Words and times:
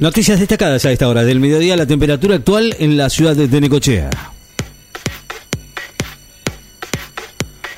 Noticias 0.00 0.40
destacadas 0.40 0.86
a 0.86 0.92
esta 0.92 1.06
hora 1.08 1.24
del 1.24 1.40
mediodía, 1.40 1.76
la 1.76 1.84
temperatura 1.84 2.36
actual 2.36 2.74
en 2.78 2.96
la 2.96 3.10
ciudad 3.10 3.36
de 3.36 3.60
Necochea. 3.60 4.08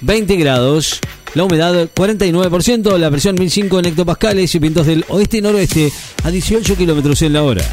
20 0.02 0.36
grados, 0.36 1.00
la 1.34 1.42
humedad 1.42 1.88
49%, 1.92 2.96
la 2.96 3.10
presión 3.10 3.34
1005 3.34 3.80
en 3.80 3.86
hectopascales 3.86 4.54
y 4.54 4.58
vientos 4.60 4.86
del 4.86 5.04
oeste 5.08 5.38
y 5.38 5.40
noroeste 5.40 5.92
a 6.22 6.30
18 6.30 6.76
kilómetros 6.76 7.22
en 7.22 7.32
la 7.32 7.42
hora. 7.42 7.64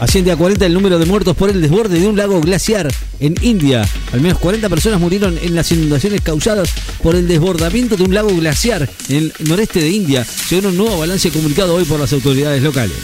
Asciende 0.00 0.32
a 0.32 0.36
40 0.36 0.64
el 0.64 0.72
número 0.72 0.98
de 0.98 1.04
muertos 1.04 1.36
por 1.36 1.50
el 1.50 1.60
desborde 1.60 2.00
de 2.00 2.06
un 2.06 2.16
lago 2.16 2.40
glaciar 2.40 2.88
en 3.20 3.34
India. 3.42 3.86
Al 4.12 4.22
menos 4.22 4.38
40 4.38 4.68
personas 4.70 4.98
murieron 4.98 5.38
en 5.40 5.54
las 5.54 5.70
inundaciones 5.72 6.22
causadas 6.22 6.70
por 7.02 7.14
el 7.14 7.28
desbordamiento 7.28 7.98
de 7.98 8.04
un 8.04 8.14
lago 8.14 8.34
glaciar 8.34 8.88
en 9.10 9.16
el 9.16 9.32
noreste 9.40 9.80
de 9.80 9.90
India, 9.90 10.24
según 10.24 10.66
un 10.70 10.78
nuevo 10.78 10.98
balance 10.98 11.30
comunicado 11.30 11.74
hoy 11.74 11.84
por 11.84 12.00
las 12.00 12.14
autoridades 12.14 12.62
locales. 12.62 12.96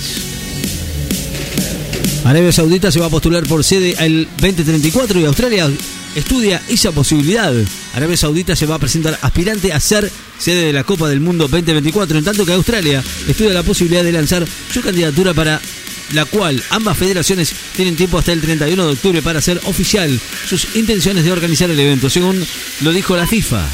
Arabia 2.24 2.50
Saudita 2.50 2.90
se 2.90 2.98
va 2.98 3.06
a 3.06 3.10
postular 3.10 3.44
por 3.44 3.62
sede 3.62 3.94
el 4.00 4.26
2034 4.40 5.20
y 5.20 5.24
Australia 5.26 5.70
estudia 6.14 6.62
esa 6.68 6.92
posibilidad. 6.92 7.52
Arabia 7.94 8.16
Saudita 8.16 8.56
se 8.56 8.64
va 8.64 8.76
a 8.76 8.78
presentar 8.78 9.18
aspirante 9.20 9.72
a 9.72 9.78
ser 9.80 10.10
sede 10.38 10.64
de 10.64 10.72
la 10.72 10.82
Copa 10.82 11.10
del 11.10 11.20
Mundo 11.20 11.46
2024, 11.46 12.18
en 12.18 12.24
tanto 12.24 12.46
que 12.46 12.52
Australia 12.52 13.04
estudia 13.28 13.52
la 13.52 13.62
posibilidad 13.62 14.02
de 14.02 14.12
lanzar 14.12 14.46
su 14.72 14.80
candidatura 14.80 15.34
para 15.34 15.60
la 16.12 16.24
cual 16.24 16.62
ambas 16.70 16.96
federaciones 16.96 17.52
tienen 17.74 17.96
tiempo 17.96 18.18
hasta 18.18 18.32
el 18.32 18.40
31 18.40 18.86
de 18.86 18.92
octubre 18.92 19.22
para 19.22 19.38
hacer 19.40 19.60
oficial 19.64 20.20
sus 20.48 20.76
intenciones 20.76 21.24
de 21.24 21.32
organizar 21.32 21.70
el 21.70 21.80
evento, 21.80 22.10
según 22.10 22.44
lo 22.82 22.92
dijo 22.92 23.16
la 23.16 23.26
FIFA. 23.26 23.66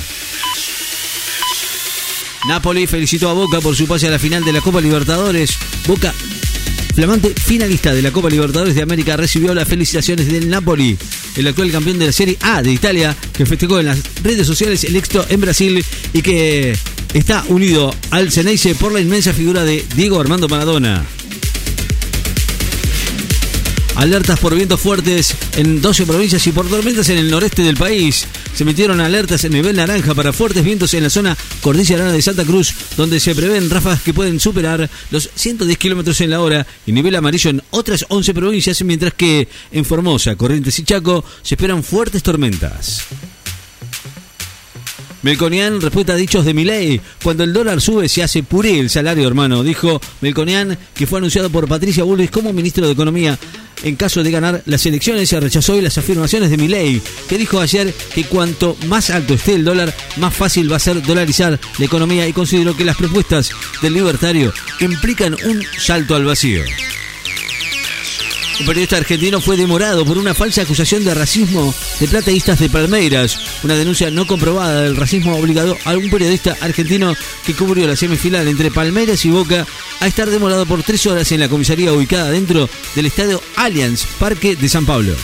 Napoli 2.48 2.86
felicitó 2.86 3.28
a 3.28 3.34
Boca 3.34 3.60
por 3.60 3.76
su 3.76 3.86
pase 3.86 4.08
a 4.08 4.10
la 4.10 4.18
final 4.18 4.44
de 4.44 4.52
la 4.52 4.60
Copa 4.60 4.80
Libertadores. 4.80 5.56
Boca, 5.86 6.12
flamante 6.94 7.32
finalista 7.34 7.94
de 7.94 8.02
la 8.02 8.10
Copa 8.10 8.28
Libertadores 8.28 8.74
de 8.74 8.82
América, 8.82 9.16
recibió 9.16 9.54
las 9.54 9.68
felicitaciones 9.68 10.26
del 10.26 10.48
Napoli, 10.48 10.98
el 11.36 11.46
actual 11.46 11.70
campeón 11.70 12.00
de 12.00 12.06
la 12.06 12.12
Serie 12.12 12.36
A 12.40 12.62
de 12.62 12.72
Italia, 12.72 13.16
que 13.32 13.46
festejó 13.46 13.78
en 13.78 13.86
las 13.86 14.00
redes 14.24 14.46
sociales 14.46 14.82
el 14.84 14.96
éxito 14.96 15.24
en 15.28 15.40
Brasil 15.40 15.84
y 16.12 16.22
que 16.22 16.76
está 17.14 17.44
unido 17.48 17.94
al 18.10 18.32
Ceneice 18.32 18.74
por 18.74 18.92
la 18.92 19.00
inmensa 19.00 19.32
figura 19.32 19.62
de 19.62 19.84
Diego 19.94 20.20
Armando 20.20 20.48
Maradona. 20.48 21.04
Alertas 23.94 24.40
por 24.40 24.54
vientos 24.54 24.80
fuertes 24.80 25.34
en 25.56 25.82
12 25.82 26.06
provincias 26.06 26.46
y 26.46 26.52
por 26.52 26.68
tormentas 26.68 27.08
en 27.10 27.18
el 27.18 27.30
noreste 27.30 27.62
del 27.62 27.76
país. 27.76 28.26
Se 28.54 28.64
metieron 28.64 29.00
alertas 29.00 29.44
en 29.44 29.52
nivel 29.52 29.76
naranja 29.76 30.14
para 30.14 30.32
fuertes 30.32 30.64
vientos 30.64 30.94
en 30.94 31.02
la 31.02 31.10
zona 31.10 31.36
cordillerana 31.60 32.10
de 32.10 32.22
Santa 32.22 32.44
Cruz, 32.44 32.74
donde 32.96 33.20
se 33.20 33.34
prevén 33.34 33.68
ráfagas 33.70 34.02
que 34.02 34.14
pueden 34.14 34.40
superar 34.40 34.88
los 35.10 35.30
110 35.34 35.76
kilómetros 35.78 36.20
en 36.22 36.30
la 36.30 36.40
hora 36.40 36.66
y 36.86 36.92
nivel 36.92 37.14
amarillo 37.14 37.50
en 37.50 37.62
otras 37.70 38.06
11 38.08 38.34
provincias, 38.34 38.82
mientras 38.82 39.14
que 39.14 39.46
en 39.70 39.84
Formosa, 39.84 40.36
Corrientes 40.36 40.78
y 40.78 40.84
Chaco 40.84 41.24
se 41.42 41.54
esperan 41.54 41.84
fuertes 41.84 42.22
tormentas. 42.22 43.04
Melconian 45.22 45.80
respuesta 45.80 46.14
a 46.14 46.16
dichos 46.16 46.44
de 46.44 46.54
Milei. 46.54 47.00
Cuando 47.22 47.44
el 47.44 47.52
dólar 47.52 47.80
sube 47.80 48.08
se 48.08 48.22
hace 48.22 48.42
puré 48.42 48.78
el 48.78 48.90
salario, 48.90 49.26
hermano, 49.26 49.62
dijo 49.62 50.00
Melconian, 50.20 50.76
que 50.94 51.06
fue 51.06 51.18
anunciado 51.18 51.50
por 51.50 51.68
Patricia 51.68 52.04
Bullrich 52.04 52.30
como 52.30 52.52
ministro 52.52 52.86
de 52.86 52.92
Economía 52.92 53.38
en 53.82 53.96
caso 53.96 54.22
de 54.22 54.30
ganar 54.30 54.62
las 54.66 54.84
elecciones. 54.86 55.28
Se 55.28 55.40
rechazó 55.40 55.74
hoy 55.74 55.80
las 55.80 55.98
afirmaciones 55.98 56.50
de 56.50 56.56
Milei, 56.56 57.00
que 57.28 57.38
dijo 57.38 57.60
ayer 57.60 57.92
que 58.14 58.24
cuanto 58.24 58.76
más 58.86 59.10
alto 59.10 59.34
esté 59.34 59.54
el 59.54 59.64
dólar, 59.64 59.94
más 60.16 60.34
fácil 60.34 60.70
va 60.70 60.76
a 60.76 60.80
ser 60.80 61.02
dolarizar 61.02 61.58
la 61.78 61.84
economía 61.84 62.26
y 62.26 62.32
consideró 62.32 62.76
que 62.76 62.84
las 62.84 62.96
propuestas 62.96 63.50
del 63.80 63.94
libertario 63.94 64.52
implican 64.80 65.36
un 65.44 65.62
salto 65.78 66.14
al 66.14 66.24
vacío. 66.24 66.62
Un 68.60 68.66
periodista 68.66 68.96
argentino 68.96 69.40
fue 69.40 69.56
demorado 69.56 70.04
por 70.04 70.18
una 70.18 70.34
falsa 70.34 70.62
acusación 70.62 71.04
de 71.04 71.14
racismo 71.14 71.74
de 71.98 72.08
plateístas 72.08 72.58
de 72.58 72.68
Palmeiras. 72.68 73.38
Una 73.62 73.74
denuncia 73.74 74.10
no 74.10 74.26
comprobada 74.26 74.82
del 74.82 74.96
racismo 74.96 75.36
obligado 75.36 75.76
a 75.84 75.96
un 75.96 76.10
periodista 76.10 76.56
argentino 76.60 77.14
que 77.44 77.54
cubrió 77.54 77.86
la 77.86 77.96
semifinal 77.96 78.46
entre 78.46 78.70
Palmeiras 78.70 79.24
y 79.24 79.30
Boca 79.30 79.66
a 80.00 80.06
estar 80.06 80.30
demorado 80.30 80.66
por 80.66 80.82
tres 80.82 81.06
horas 81.06 81.32
en 81.32 81.40
la 81.40 81.48
comisaría 81.48 81.92
ubicada 81.92 82.30
dentro 82.30 82.68
del 82.94 83.06
estadio 83.06 83.42
Allianz 83.56 84.04
Parque 84.18 84.54
de 84.54 84.68
San 84.68 84.86
Pablo. 84.86 85.14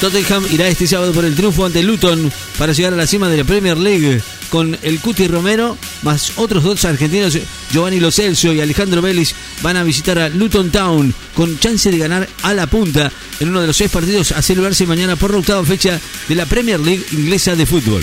Tottenham 0.00 0.46
irá 0.50 0.66
este 0.66 0.86
sábado 0.86 1.12
por 1.12 1.26
el 1.26 1.36
triunfo 1.36 1.66
ante 1.66 1.82
Luton 1.82 2.32
para 2.58 2.72
llegar 2.72 2.94
a 2.94 2.96
la 2.96 3.06
cima 3.06 3.28
de 3.28 3.36
la 3.36 3.44
Premier 3.44 3.76
League 3.76 4.22
con 4.50 4.76
el 4.82 5.00
Cuti 5.00 5.26
Romero, 5.28 5.78
más 6.02 6.32
otros 6.36 6.62
dos 6.62 6.84
argentinos, 6.84 7.38
Giovanni 7.72 8.00
Lo 8.00 8.10
Celso 8.10 8.52
y 8.52 8.60
Alejandro 8.60 9.00
Vélez, 9.00 9.34
van 9.62 9.76
a 9.76 9.84
visitar 9.84 10.18
a 10.18 10.28
Luton 10.28 10.70
Town 10.70 11.14
con 11.34 11.58
chance 11.58 11.90
de 11.90 11.98
ganar 11.98 12.28
a 12.42 12.52
la 12.52 12.66
punta 12.66 13.10
en 13.38 13.48
uno 13.48 13.60
de 13.60 13.68
los 13.68 13.76
seis 13.76 13.90
partidos 13.90 14.32
a 14.32 14.42
celebrarse 14.42 14.86
mañana 14.86 15.16
por 15.16 15.30
la 15.32 15.38
octava 15.38 15.64
fecha 15.64 16.00
de 16.28 16.34
la 16.34 16.46
Premier 16.46 16.80
League 16.80 17.04
inglesa 17.12 17.56
de 17.56 17.66
fútbol. 17.66 18.02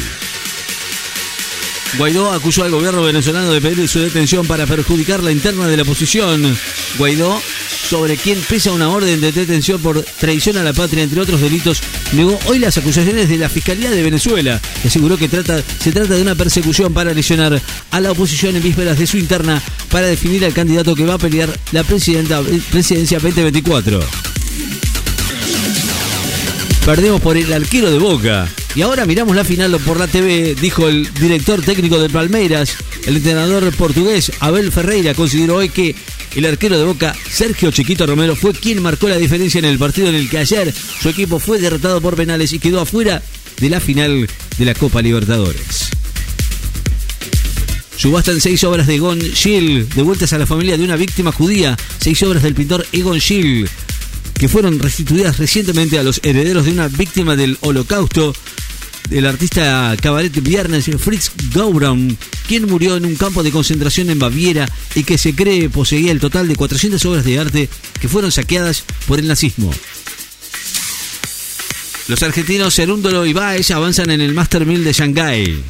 Guaidó 1.95 2.31
acusó 2.31 2.63
al 2.63 2.71
gobierno 2.71 3.01
venezolano 3.01 3.51
de 3.51 3.61
pedir 3.61 3.87
su 3.87 3.99
detención 3.99 4.45
para 4.45 4.67
perjudicar 4.67 5.23
la 5.23 5.31
interna 5.31 5.67
de 5.67 5.77
la 5.77 5.83
oposición. 5.83 6.57
Guaidó, 6.97 7.41
sobre 7.89 8.17
quien 8.17 8.39
pesa 8.41 8.71
una 8.71 8.89
orden 8.89 9.21
de 9.21 9.31
detención 9.31 9.81
por 9.81 10.03
traición 10.19 10.57
a 10.57 10.63
la 10.63 10.73
patria, 10.73 11.03
entre 11.03 11.21
otros 11.21 11.39
delitos, 11.39 11.81
negó 12.11 12.37
hoy 12.45 12.59
las 12.59 12.77
acusaciones 12.77 13.29
de 13.29 13.37
la 13.37 13.49
Fiscalía 13.49 13.89
de 13.89 14.03
Venezuela, 14.03 14.61
aseguró 14.85 15.17
que 15.17 15.29
se 15.29 15.91
trata 15.91 16.13
de 16.13 16.21
una 16.21 16.35
persecución 16.35 16.93
para 16.93 17.13
lesionar 17.13 17.59
a 17.91 17.99
la 17.99 18.11
oposición 18.11 18.55
en 18.55 18.63
vísperas 18.63 18.99
de 18.99 19.07
su 19.07 19.17
interna 19.17 19.61
para 19.89 20.07
definir 20.07 20.43
al 20.45 20.53
candidato 20.53 20.93
que 20.93 21.05
va 21.05 21.15
a 21.15 21.19
pelear 21.19 21.49
la 21.71 21.83
presidenta, 21.83 22.41
presidencia 22.69 23.19
2024. 23.19 24.01
Perdemos 26.85 27.21
por 27.21 27.37
el 27.37 27.51
arquero 27.51 27.89
de 27.91 27.97
Boca. 27.97 28.47
Y 28.77 28.83
ahora 28.83 29.07
miramos 29.07 29.35
la 29.35 29.43
final 29.43 29.75
por 29.79 29.97
la 29.97 30.05
TV, 30.05 30.53
dijo 30.53 30.88
el 30.88 31.11
director 31.15 31.63
técnico 31.63 31.97
de 31.97 32.11
Palmeiras. 32.11 32.75
El 33.07 33.17
entrenador 33.17 33.73
portugués 33.73 34.31
Abel 34.39 34.71
Ferreira 34.71 35.15
consideró 35.15 35.55
hoy 35.55 35.69
que 35.69 35.95
el 36.35 36.45
arquero 36.45 36.77
de 36.77 36.85
Boca, 36.85 37.16
Sergio 37.27 37.71
Chiquito 37.71 38.05
Romero, 38.05 38.35
fue 38.35 38.53
quien 38.53 38.83
marcó 38.83 39.09
la 39.09 39.17
diferencia 39.17 39.57
en 39.57 39.66
el 39.66 39.79
partido 39.79 40.09
en 40.09 40.13
el 40.13 40.29
que 40.29 40.37
ayer 40.37 40.71
su 40.71 41.09
equipo 41.09 41.39
fue 41.39 41.57
derrotado 41.57 42.01
por 42.01 42.16
penales 42.16 42.53
y 42.53 42.59
quedó 42.59 42.79
afuera 42.79 43.23
de 43.59 43.67
la 43.67 43.79
final 43.79 44.29
de 44.59 44.66
la 44.66 44.75
Copa 44.75 45.01
Libertadores. 45.01 45.89
Subastan 47.95 48.39
seis 48.39 48.63
obras 48.63 48.85
de 48.85 48.93
Egon 48.93 49.19
Schill, 49.19 49.89
devueltas 49.89 50.33
a 50.33 50.37
la 50.37 50.45
familia 50.45 50.77
de 50.77 50.83
una 50.83 50.97
víctima 50.97 51.31
judía. 51.31 51.75
Seis 51.97 52.21
obras 52.21 52.43
del 52.43 52.53
pintor 52.53 52.85
Egon 52.91 53.19
Schill, 53.19 53.67
que 54.37 54.47
fueron 54.47 54.77
restituidas 54.77 55.39
recientemente 55.39 55.97
a 55.97 56.03
los 56.03 56.19
herederos 56.21 56.66
de 56.66 56.73
una 56.73 56.89
víctima 56.89 57.35
del 57.35 57.57
holocausto 57.61 58.35
el 59.12 59.25
artista 59.25 59.95
cabaret 60.01 60.34
viernes 60.41 60.90
Fritz 60.97 61.31
Gauram, 61.53 62.16
quien 62.47 62.68
murió 62.68 62.97
en 62.97 63.06
un 63.06 63.16
campo 63.16 63.44
de 63.44 63.51
concentración 63.51 64.09
en 64.09 64.19
Baviera 64.19 64.68
y 64.95 65.03
que 65.03 65.18
se 65.18 65.35
cree 65.35 65.69
poseía 65.69 66.12
el 66.12 66.19
total 66.19 66.47
de 66.47 66.56
400 66.56 67.03
obras 67.06 67.25
de 67.25 67.40
arte 67.40 67.69
que 68.00 68.07
fueron 68.07 68.31
saqueadas 68.31 68.84
por 69.07 69.19
el 69.19 69.28
nazismo. 69.28 69.72
Los 72.07 72.23
argentinos 72.23 72.73
Serúndolo 72.73 73.25
y 73.25 73.34
Baez 73.34 73.72
avanzan 73.72 74.12
en 74.12 74.22
el 74.22 74.34
Master 74.34 74.66
1000 74.66 74.84
de 74.84 74.94
Shanghái 74.94 75.63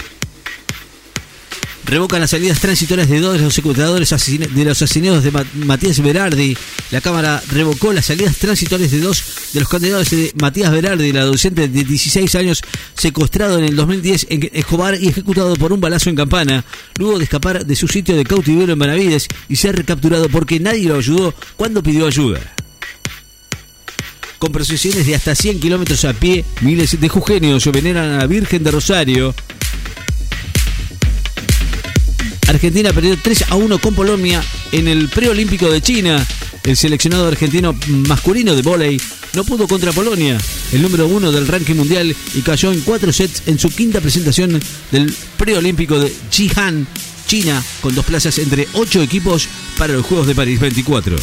revocan 1.87 2.19
las 2.19 2.31
salidas 2.31 2.59
transitorias 2.59 3.09
de 3.09 3.19
dos 3.19 3.37
de 3.37 3.43
los 3.43 3.53
secuestradores 3.53 4.09
de 4.09 4.65
los 4.65 4.81
asesinados 4.81 5.23
de 5.23 5.31
Matías 5.55 6.01
Berardi. 6.01 6.57
La 6.91 7.01
Cámara 7.01 7.41
revocó 7.49 7.93
las 7.93 8.05
salidas 8.05 8.35
transitorias 8.37 8.91
de 8.91 8.99
dos 8.99 9.23
de 9.53 9.61
los 9.61 9.69
condenados 9.69 10.09
de 10.09 10.31
Matías 10.35 10.71
Berardi, 10.71 11.09
el 11.09 11.17
adolescente 11.17 11.67
de 11.67 11.83
16 11.83 12.35
años 12.35 12.61
secuestrado 12.95 13.57
en 13.57 13.65
el 13.65 13.75
2010 13.75 14.27
en 14.29 14.49
Escobar 14.53 15.01
y 15.01 15.07
ejecutado 15.07 15.55
por 15.55 15.71
un 15.71 15.79
balazo 15.79 16.09
en 16.09 16.17
campana, 16.17 16.65
luego 16.97 17.17
de 17.17 17.23
escapar 17.23 17.65
de 17.65 17.75
su 17.75 17.87
sitio 17.87 18.15
de 18.15 18.25
cautiverio 18.25 18.73
en 18.73 18.79
Benavides 18.79 19.27
y 19.47 19.55
ser 19.55 19.75
recapturado 19.75 20.27
porque 20.29 20.59
nadie 20.59 20.89
lo 20.89 20.97
ayudó 20.97 21.33
cuando 21.55 21.81
pidió 21.81 22.07
ayuda 22.07 22.39
con 24.39 24.51
procesiones 24.51 25.07
de 25.07 25.15
hasta 25.15 25.33
100 25.33 25.59
kilómetros 25.59 26.05
a 26.05 26.13
pie, 26.13 26.45
miles 26.61 26.99
de 26.99 27.09
jujeños 27.09 27.65
veneran 27.71 28.11
a 28.11 28.17
la 28.19 28.27
Virgen 28.27 28.63
de 28.63 28.69
Rosario. 28.69 29.33
Argentina 32.47 32.93
perdió 32.93 33.17
3 33.17 33.45
a 33.49 33.55
1 33.55 33.79
con 33.79 33.93
Polonia 33.93 34.41
en 34.71 34.87
el 34.87 35.09
preolímpico 35.09 35.69
de 35.69 35.81
China. 35.81 36.25
El 36.63 36.77
seleccionado 36.77 37.27
argentino 37.27 37.75
masculino 38.07 38.55
de 38.55 38.61
vóley 38.61 39.01
no 39.33 39.43
pudo 39.43 39.67
contra 39.67 39.91
Polonia, 39.91 40.37
el 40.71 40.81
número 40.81 41.07
uno 41.07 41.31
del 41.31 41.47
ranking 41.47 41.75
mundial, 41.75 42.15
y 42.33 42.41
cayó 42.41 42.71
en 42.71 42.81
cuatro 42.81 43.11
sets 43.13 43.43
en 43.45 43.59
su 43.59 43.69
quinta 43.69 44.01
presentación 44.01 44.59
del 44.91 45.13
preolímpico 45.37 45.99
de 45.99 46.13
Jihan, 46.31 46.87
China, 47.27 47.63
con 47.81 47.93
dos 47.93 48.05
plazas 48.05 48.37
entre 48.39 48.67
ocho 48.73 49.01
equipos 49.01 49.47
para 49.77 49.93
los 49.93 50.05
Juegos 50.05 50.27
de 50.27 50.35
París 50.35 50.59
24. 50.59 51.15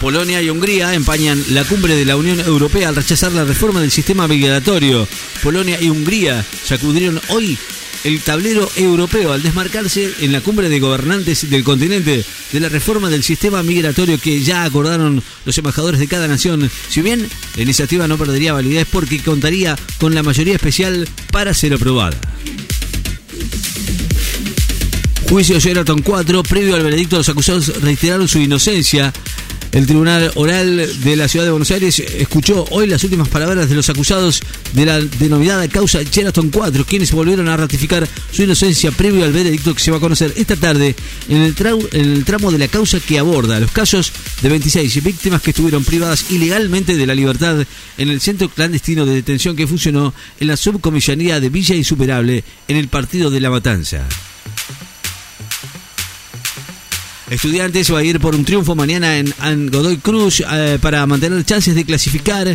Polonia 0.00 0.40
y 0.40 0.48
Hungría 0.48 0.94
empañan 0.94 1.42
la 1.50 1.64
cumbre 1.64 1.96
de 1.96 2.04
la 2.04 2.16
Unión 2.16 2.38
Europea 2.38 2.88
al 2.88 2.96
rechazar 2.96 3.32
la 3.32 3.44
reforma 3.44 3.80
del 3.80 3.90
sistema 3.90 4.28
migratorio. 4.28 5.08
Polonia 5.42 5.80
y 5.80 5.90
Hungría 5.90 6.44
sacudieron 6.64 7.20
hoy 7.30 7.58
el 8.08 8.20
tablero 8.22 8.70
europeo 8.76 9.34
al 9.34 9.42
desmarcarse 9.42 10.10
en 10.20 10.32
la 10.32 10.40
cumbre 10.40 10.70
de 10.70 10.80
gobernantes 10.80 11.50
del 11.50 11.62
continente 11.62 12.24
de 12.52 12.60
la 12.60 12.70
reforma 12.70 13.10
del 13.10 13.22
sistema 13.22 13.62
migratorio 13.62 14.18
que 14.18 14.40
ya 14.42 14.64
acordaron 14.64 15.22
los 15.44 15.58
embajadores 15.58 16.00
de 16.00 16.08
cada 16.08 16.26
nación. 16.26 16.70
Si 16.88 17.02
bien 17.02 17.28
la 17.54 17.62
iniciativa 17.62 18.08
no 18.08 18.16
perdería 18.16 18.54
validez 18.54 18.88
porque 18.90 19.22
contaría 19.22 19.76
con 19.98 20.14
la 20.14 20.22
mayoría 20.22 20.54
especial 20.54 21.06
para 21.30 21.52
ser 21.52 21.74
aprobada. 21.74 22.18
Juicio 25.28 25.60
Sheraton 25.60 26.00
4, 26.00 26.42
previo 26.44 26.76
al 26.76 26.82
veredicto, 26.82 27.18
los 27.18 27.28
acusados 27.28 27.82
reiteraron 27.82 28.26
su 28.26 28.38
inocencia. 28.38 29.12
El 29.72 29.86
Tribunal 29.86 30.32
Oral 30.36 30.88
de 31.02 31.16
la 31.16 31.28
Ciudad 31.28 31.44
de 31.44 31.50
Buenos 31.50 31.70
Aires 31.70 31.98
escuchó 31.98 32.64
hoy 32.70 32.86
las 32.86 33.04
últimas 33.04 33.28
palabras 33.28 33.68
de 33.68 33.74
los 33.74 33.88
acusados 33.90 34.40
de 34.72 34.86
la 34.86 34.98
denominada 34.98 35.68
causa 35.68 36.02
Sheraton 36.02 36.50
4, 36.50 36.86
quienes 36.86 37.12
volvieron 37.12 37.48
a 37.48 37.56
ratificar 37.56 38.08
su 38.32 38.42
inocencia 38.42 38.90
previo 38.90 39.24
al 39.24 39.32
veredicto 39.32 39.74
que 39.74 39.80
se 39.80 39.90
va 39.90 39.98
a 39.98 40.00
conocer 40.00 40.32
esta 40.36 40.56
tarde 40.56 40.96
en 41.28 41.42
el, 41.42 41.54
en 41.92 42.12
el 42.12 42.24
tramo 42.24 42.50
de 42.50 42.58
la 42.58 42.68
causa 42.68 42.98
que 42.98 43.18
aborda 43.18 43.60
los 43.60 43.70
casos 43.70 44.10
de 44.40 44.48
26 44.48 45.02
víctimas 45.04 45.42
que 45.42 45.50
estuvieron 45.50 45.84
privadas 45.84 46.30
ilegalmente 46.30 46.96
de 46.96 47.06
la 47.06 47.14
libertad 47.14 47.66
en 47.98 48.08
el 48.08 48.20
centro 48.22 48.48
clandestino 48.48 49.04
de 49.04 49.16
detención 49.16 49.54
que 49.54 49.66
funcionó 49.66 50.14
en 50.40 50.48
la 50.48 50.56
subcomisaría 50.56 51.40
de 51.40 51.50
Villa 51.50 51.74
Insuperable 51.74 52.42
en 52.68 52.76
el 52.76 52.88
partido 52.88 53.30
de 53.30 53.40
La 53.40 53.50
Matanza. 53.50 54.06
Estudiantes 57.30 57.92
va 57.92 57.98
a 57.98 58.04
ir 58.04 58.20
por 58.20 58.34
un 58.34 58.44
triunfo 58.44 58.74
mañana 58.74 59.18
en, 59.18 59.70
Godoy 59.70 59.98
Cruz 59.98 60.42
eh, 60.50 60.78
para 60.80 61.06
mantener 61.06 61.44
chances 61.44 61.74
de 61.74 61.84
clasificar. 61.84 62.48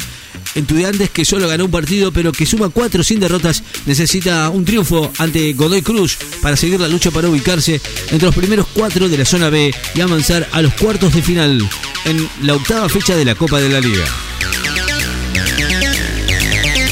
Estudiantes 0.55 1.09
que 1.09 1.25
solo 1.25 1.47
ganó 1.47 1.65
un 1.65 1.71
partido 1.71 2.11
pero 2.11 2.31
que 2.31 2.45
suma 2.45 2.69
cuatro 2.69 3.03
sin 3.03 3.19
derrotas 3.19 3.63
necesita 3.85 4.49
un 4.49 4.65
triunfo 4.65 5.11
ante 5.17 5.53
Godoy 5.53 5.81
Cruz 5.81 6.17
para 6.41 6.57
seguir 6.57 6.79
la 6.79 6.87
lucha 6.87 7.11
para 7.11 7.29
ubicarse 7.29 7.79
entre 8.11 8.25
los 8.25 8.35
primeros 8.35 8.67
cuatro 8.73 9.09
de 9.09 9.17
la 9.17 9.25
zona 9.25 9.49
B 9.49 9.73
y 9.95 10.01
avanzar 10.01 10.47
a 10.51 10.61
los 10.61 10.73
cuartos 10.73 11.13
de 11.13 11.21
final 11.21 11.69
en 12.05 12.27
la 12.41 12.55
octava 12.55 12.89
fecha 12.89 13.15
de 13.15 13.25
la 13.25 13.35
Copa 13.35 13.59
de 13.59 13.69
la 13.69 13.79
Liga. 13.79 14.05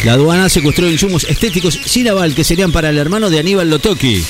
La 0.06 0.14
aduana 0.14 0.50
secuestró 0.50 0.90
insumos 0.90 1.26
estéticos 1.26 1.80
sin 1.86 2.08
aval 2.08 2.34
que 2.34 2.44
serían 2.44 2.72
para 2.72 2.90
el 2.90 2.98
hermano 2.98 3.30
de 3.30 3.40
Aníbal 3.40 3.70
Lotoki. 3.70 4.24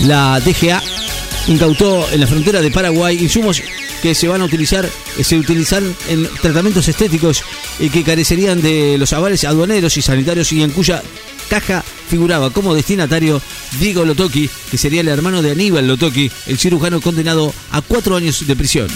La 0.00 0.40
DGA 0.40 0.82
incautó 1.48 2.06
en 2.12 2.20
la 2.20 2.26
frontera 2.26 2.60
de 2.60 2.70
Paraguay 2.70 3.18
insumos 3.18 3.62
que 4.02 4.14
se 4.14 4.28
van 4.28 4.42
a 4.42 4.44
utilizar, 4.44 4.88
se 5.20 5.38
utilizan 5.38 5.94
en 6.08 6.28
tratamientos 6.40 6.86
estéticos 6.86 7.42
y 7.80 7.90
que 7.90 8.04
carecerían 8.04 8.60
de 8.62 8.96
los 8.98 9.12
avales 9.12 9.44
aduaneros 9.44 9.96
y 9.96 10.02
sanitarios 10.02 10.52
y 10.52 10.62
en 10.62 10.70
cuya 10.70 11.02
caja 11.48 11.82
figuraba 12.08 12.50
como 12.50 12.74
destinatario 12.74 13.42
Diego 13.80 14.04
Lotoki, 14.04 14.48
que 14.70 14.78
sería 14.78 15.00
el 15.00 15.08
hermano 15.08 15.42
de 15.42 15.52
Aníbal 15.52 15.88
Lotoki, 15.88 16.30
el 16.46 16.58
cirujano 16.58 17.00
condenado 17.00 17.52
a 17.72 17.80
cuatro 17.80 18.16
años 18.16 18.46
de 18.46 18.56
prisión. 18.56 18.88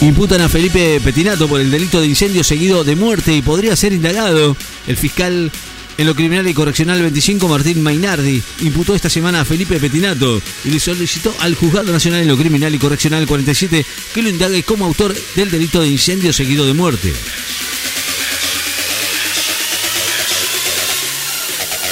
Imputan 0.00 0.42
a 0.42 0.48
Felipe 0.48 1.00
Petinato 1.02 1.48
por 1.48 1.60
el 1.60 1.70
delito 1.70 2.00
de 2.00 2.06
incendio 2.06 2.44
seguido 2.44 2.84
de 2.84 2.96
muerte 2.96 3.34
y 3.34 3.42
podría 3.42 3.74
ser 3.76 3.92
indagado. 3.92 4.56
El 4.86 4.96
fiscal 4.96 5.50
en 5.98 6.06
lo 6.06 6.14
criminal 6.14 6.46
y 6.46 6.54
correccional 6.54 7.00
25, 7.00 7.48
Martín 7.48 7.82
Mainardi 7.82 8.42
imputó 8.60 8.94
esta 8.94 9.08
semana 9.08 9.40
a 9.40 9.44
Felipe 9.44 9.80
Petinato 9.80 10.40
y 10.64 10.70
le 10.70 10.80
solicitó 10.80 11.34
al 11.40 11.54
Juzgado 11.54 11.92
Nacional 11.92 12.20
en 12.20 12.28
lo 12.28 12.36
criminal 12.36 12.74
y 12.74 12.78
correccional 12.78 13.26
47 13.26 13.84
que 14.14 14.22
lo 14.22 14.28
indague 14.28 14.62
como 14.62 14.84
autor 14.84 15.14
del 15.34 15.50
delito 15.50 15.80
de 15.80 15.88
incendio 15.88 16.32
seguido 16.32 16.66
de 16.66 16.74
muerte. 16.74 17.12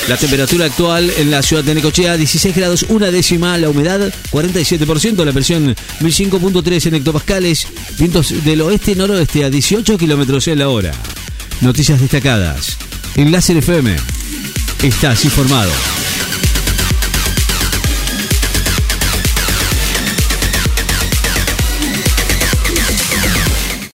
La 0.09 0.19
temperatura 0.19 0.67
actual 0.67 1.11
en 1.17 1.31
la 1.31 1.43
ciudad 1.43 1.65
de 1.65 1.75
Necochea, 1.75 2.19
16 2.19 2.55
grados, 2.55 2.85
una 2.91 3.11
décima, 3.11 3.56
la 3.56 3.71
humedad 3.71 4.12
47%, 4.33 5.25
la 5.25 5.33
presión 5.33 5.75
1005.3 6.01 6.89
en 6.89 6.95
hectopascales, 6.97 7.67
vientos 7.99 8.45
del 8.45 8.61
oeste-noroeste 8.61 9.45
a 9.45 9.51
18 9.51 9.97
kilómetros 9.97 10.47
en 10.49 10.59
la 10.59 10.69
hora. 10.69 10.93
Noticias 11.62 12.03
destacadas. 12.03 12.77
En 13.17 13.31
Láser 13.31 13.57
FM 13.59 13.97
estás 14.83 15.25
informado. 15.25 15.71